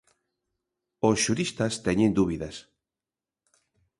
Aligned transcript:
Os 1.07 1.17
xuristas 1.23 1.73
teñen 1.85 2.11
dúbidas. 2.19 2.55